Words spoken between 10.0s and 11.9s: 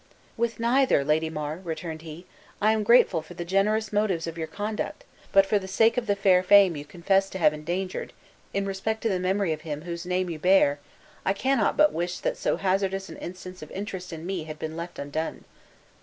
name you bear, I cannot